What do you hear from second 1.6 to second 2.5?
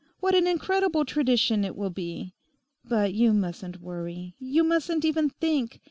it will be!